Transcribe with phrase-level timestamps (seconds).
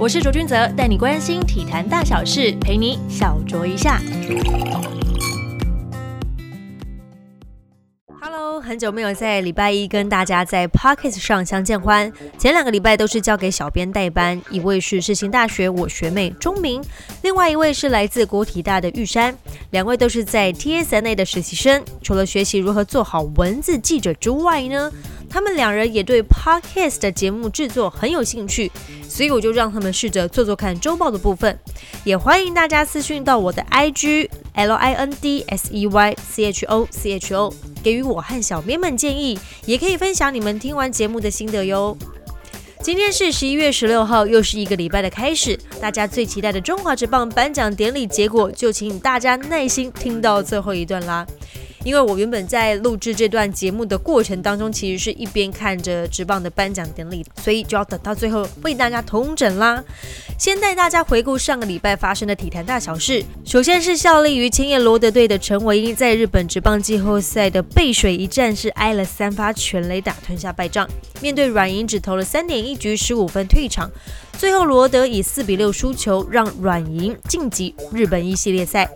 [0.00, 4.00] 我是卓君泽，带你关心体坛大小事，陪你小酌一下。
[8.18, 12.10] Hello，很久没有在礼拜一跟大家在 Pocket 上相见欢。
[12.38, 16.82] 前两个礼拜都是交给小编代班，一位是世新大学我学妹钟明，
[17.20, 19.36] 另外一位是来自国体大的玉山，
[19.68, 21.84] 两位都是在 TSNA 的实习生。
[22.02, 24.90] 除了学习如何做好文字记者之外呢，
[25.30, 28.70] 他们两人也对 Podcast 的节目制作很有兴趣，
[29.08, 31.56] 所以我就让他们试着做做看周报的部分。
[32.02, 37.54] 也欢迎大家私讯到我的 IG L I N D S E Y C H O C H O。
[37.82, 41.96] 给予我和小编们建议，也可以分享你们听完节目的心得哟。
[42.82, 45.58] 今天是十一月十六号，又是一个礼拜的开始。
[45.80, 51.26] 大家最期待的中华职棒颁奖典礼结果，就请大家耐心听到最后一段啦。
[51.84, 59.82] 因为我原本在录制这段节目的过程当中，其实是一边看着职棒的颁奖典礼，所以就要等到最后为大家同整啦。
[60.38, 63.24] 先带大家回顾上个礼拜发生的体坛大小事。
[63.44, 70.88] 首先是效力于千叶罗德队的陈伟英，在日本职棒季后赛的背水一战是挨了三发全垒打吞下败仗，
[71.20, 73.90] 面对软银只投了三点一局十五分退场，
[74.38, 78.88] 最后罗德以四比六输球，让软银晋级日本一系列赛。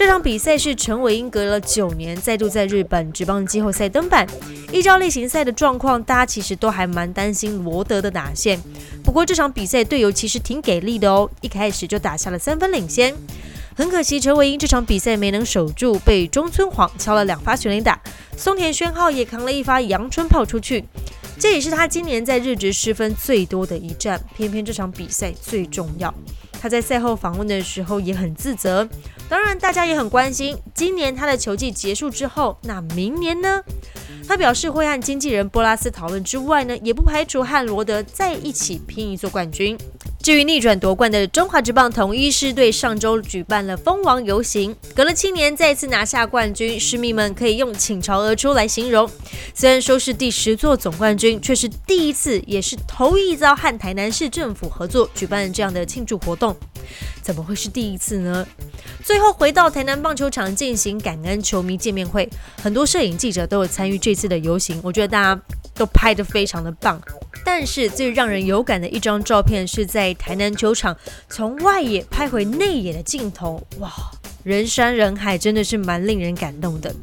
[0.00, 4.26] 这场比赛是陈伟英隔了九年再度在日本职棒季后赛登板。
[4.72, 8.58] 依照例行赛的状况，大家其实都还蛮担心罗德的打线。
[9.04, 13.14] 不过这场比赛队友其实挺给力的哦，一开始就打下了三分领先。
[13.76, 18.00] 很可惜陈伟英这场比赛没能守住，被中村晃敲了两发全垒打，
[18.38, 20.82] 松田宣浩也扛了一发阳春炮出去。
[21.38, 26.14] 这也是他今年在日职失分最多的一战，偏偏这场比赛最重要。
[26.60, 28.86] 他在赛后访问的时候也很自责。
[29.30, 33.62] 当然，大家也很关心，今年他的球季结束之后，那明年呢？
[34.28, 39.78] 他表示会和经纪人波拉斯讨论之外呢，也不排除和罗德在一起拼一座冠军。
[40.22, 49.10] 至于逆转夺冠的中华职棒统一师队，上周举办了蜂王游行，隔了七年再次拿下冠军，狮迷们可以用倾巢而出来形容。
[49.54, 56.54] 虽然说是第十座总冠军，却是第一次，也是头一遭和台南市政府合作举办这样的庆祝活动。
[57.22, 58.46] 怎么会是第一次呢？
[59.02, 62.28] 最后回到台南棒球场进行感恩球迷见面会，
[62.62, 65.42] 很多摄影记者都有参与这次的游行，我觉得大家
[65.80, 67.00] 都拍得非常的棒。
[67.42, 70.94] 但是最让人有感的一张照片是在台南球场
[71.30, 73.90] 从外野拍回内野的镜头，哇，
[74.44, 76.94] 人山人海，真的是蛮令人感动的。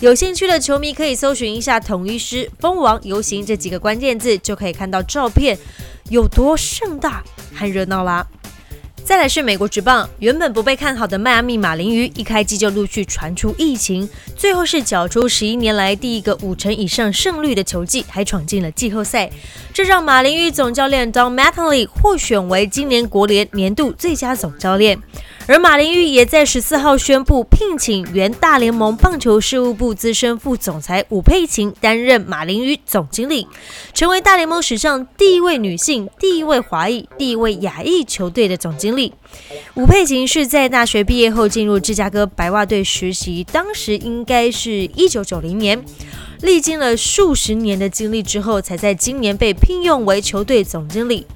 [0.00, 5.56] 有兴趣的球迷可以搜寻一下“统一师蜂王游行”这几个关键字，就可以看到照片
[6.10, 7.22] 有多盛大
[7.54, 8.26] 和热闹啦。
[9.04, 19.30] 再来是美国职棒，原本不被看好的迈阿密马林鱼，一开机就陆续传出疫情，最后是缴出十一年来第一个五成以上胜率的球季，还闯进了季后赛，
[19.74, 24.98] 这让马林鱼总教练 Don Mattingly 获选为今年国联年度最佳总教练。
[25.46, 33.46] 而马林鱼也在十四号宣布聘请原大联盟棒球事务部资深副总裁武佩琴担任马林鱼总经理，
[33.92, 39.12] 成为大联盟史上第一位女性、第一位华裔、第一位亚裔球队的总经理。
[39.74, 45.84] 武佩琴是在大学毕业后进入芝加哥白袜队实习，当时应该是一九九零年，
[46.40, 51.26] 历经了数十年的经历之后，才在今年被聘用为球队总经理。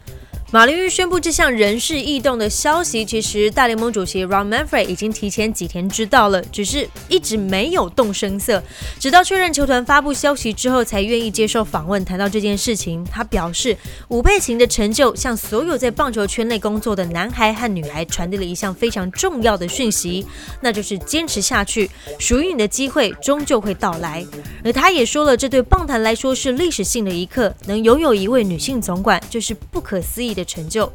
[0.51, 8.63] 马林鱼宣布这项人事异动的消息，其实大联盟主席 Ron Manfred 已经提前几天知道了，只是一直没有动声色，
[8.99, 13.05] 直到确认球团发布消息之后，才愿意接受访问，谈到这件事情。
[13.13, 13.77] 他表示，
[14.09, 20.27] 武佩琴的成就向所有在棒球圈内工作的男孩和女孩传递了一项非常重要的讯息，
[20.63, 24.25] 那就是坚持下去，属于你的机会终究会到来。
[24.65, 30.38] 而他也说了，这对棒坛来说是历史性的一刻，能拥有一位女性总管，就是不可思议。
[30.39, 30.91] 的成就。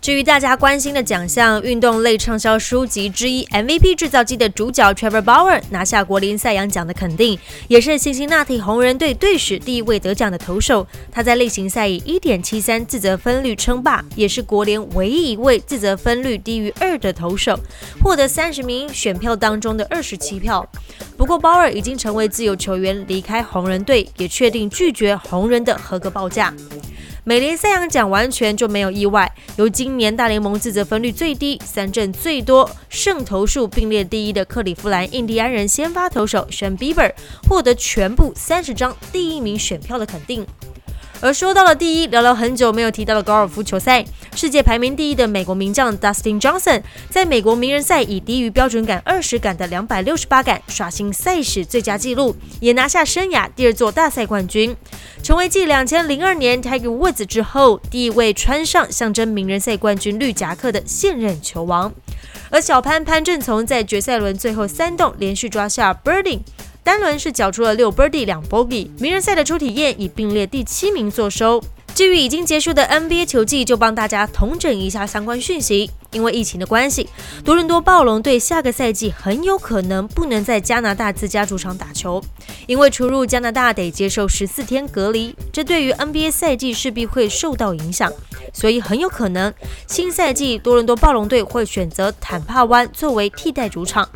[0.00, 10.86] 至于大家关心的奖项，运动类畅销书籍之一《MVP 制造机》的主角 Trevor Bauer 拿下国联赛扬奖的肯定，也是辛辛那提红人队队史第一位得奖的投手。
[11.10, 17.58] 他在例行赛以一点七三自责分率称霸，也是国联唯一一位自责分率低于二的投手，
[18.02, 20.68] 获得三十名选票当中的二十七票。
[21.16, 26.52] 不过，鲍尔已经成为自由球员，离开红人队，也确定拒绝红人的合格报价。
[27.26, 37.10] 美联赛扬奖完全就没有意外，由今年大联盟自责分率最低、三振最多、胜投数并列第一的克利夫兰印第安人先发投手 s h a n Bieber
[37.48, 40.46] 获得全部三十张第一名选票的肯定。
[41.22, 44.04] 而说到了第一，聊聊很久没有提到的高尔夫球赛，
[44.34, 54.76] 世界排名第一的美国名将 Dustin Johnson 在美国名人赛以低于标准杆二十杆的两百六十八杆刷新赛事最佳纪录，也拿下生涯第二座大赛冠军，
[55.22, 61.92] 成为继两千零二年 Tiger Woods 之后第一位穿上象征名人赛冠军绿夹克的现任球王。
[62.50, 66.40] 而小潘潘正从在决赛轮最后三洞连续抓下 Birding。
[66.82, 71.64] 单轮是缴出了六 birdie 两 bogey，名人赛的初体验以并列第七名作收。
[71.94, 75.90] 至于已经结束的 NBA 球季，就帮大家统整一下相关讯息。
[76.10, 77.08] 因为疫情的关系，
[77.44, 82.22] 多伦多暴龙队下个赛季很有可能不能在加拿大自家主场打球，
[82.66, 88.12] 因为出入加拿大得接受十四天隔离，这对于 NBA 赛季势必会受到影响，
[88.52, 89.52] 所以很有可能
[89.88, 94.08] 新赛季多伦多暴龙队会选择坦帕湾作为替代主场。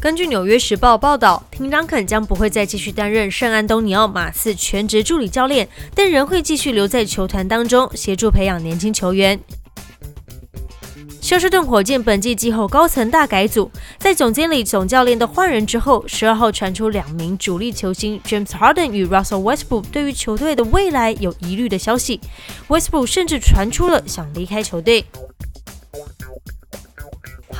[0.00, 9.38] 根据《纽约时报》报道，廷长肯将不会再继续担任圣安东尼奥马刺全职助理教练，但仍会继续留在球团当中协助培养年轻球员。
[11.20, 22.18] 休斯顿火箭本季季后高层大改组，在总经理、总教练的换人之后，十二号传出两名主力球星 James Harden 与 Russell Westbrook 对于球队的未来有疑虑的消息
[22.68, 25.04] ，Westbrook 甚至传出了想离开球队。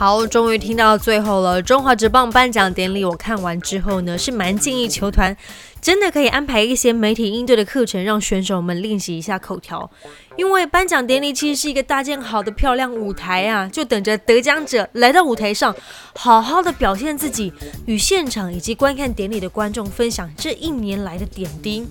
[0.00, 1.60] 好，终于听到最后了。
[1.60, 5.36] 中华职棒颁奖典礼，我看完之后呢，是蛮建议球团
[5.78, 9.90] 真的可以安排一些媒体应对的课程，让选手们练习一下口条。
[10.38, 15.76] 因为颁奖典礼其实是一个搭建好的漂亮舞台啊，就等着得奖者来到舞台上，
[16.14, 17.52] 好好的表现自己，
[17.84, 21.86] 与现场以及观看典礼的观众分享这一年来的点滴，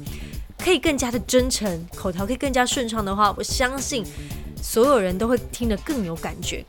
[0.57, 4.03] 可以更加的真诚，口条可以更加顺畅的话，我相信
[4.59, 6.65] 所有人都会听得更有感觉。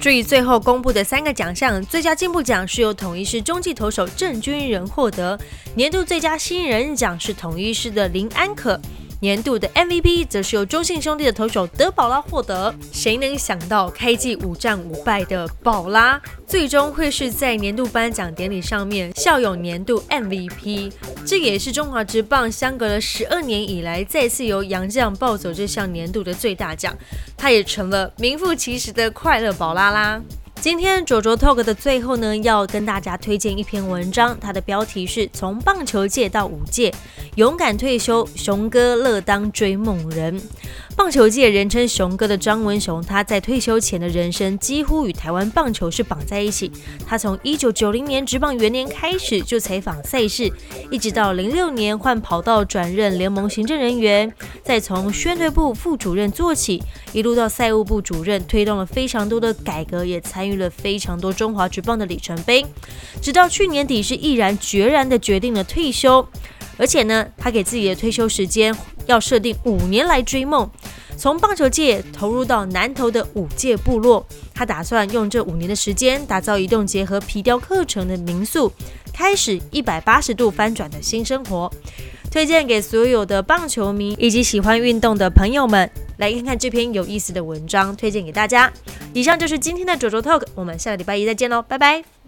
[0.00, 5.38] 注意最后公布的三个奖项，最佳进步奖是由统一师中继投手郑军人获得，
[5.74, 8.80] 年度最佳新人奖是统一师的林安可。
[9.20, 12.74] 年度的 MVP 则是由中信兄弟的投手德保拉获得。
[12.90, 20.90] 谁能想到开季五战五败的宝拉，最终会是在年度颁奖典礼上面笑有年度 MVP？
[21.26, 26.96] 这也是中华职棒相隔了十二年以来再次由杨将抱走这项年度的最大奖，
[27.36, 30.22] 他也成了名副其实的快乐宝拉啦。
[30.60, 36.92] 今天卓卓 talk 的最后呢，要跟大家推荐一篇文章，它的标题是从棒球界到五界，
[37.36, 40.38] 勇敢退休，熊哥乐当追梦人。
[40.96, 46.70] 棒球界人称熊哥的张文雄，他在退休前的人生几乎与台湾棒球是绑在一起。
[47.06, 50.52] 他从一九九零年职棒元年开始就采访赛事，
[50.90, 54.32] 一直到零六年换跑道转任联盟行政人员，
[54.62, 56.82] 再从宣队部副主任做起，
[57.12, 62.64] 一路到赛务部主任，推动了非常多的改革，也参与了非常多中华职棒的里程碑。
[63.22, 66.26] 直到去年底是毅然决然的决定了退休，
[66.80, 68.74] 而且呢，他给自己的退休时间
[69.04, 70.68] 要设定五年来追梦。
[71.18, 78.72] 从棒球界投入到南投的五界部落，他打算用这五年的时间打造一栋结合皮雕课程的民宿，
[79.12, 81.70] 开始一百八十度翻转的新生活。
[82.30, 88.72] 推荐给所有的棒球迷以及喜欢运动的朋友们，来看看这篇有意思的文章，推荐给大家。
[89.12, 92.19] 以上就是今天的卓卓 talk，我们下个礼拜一再见喽，拜拜。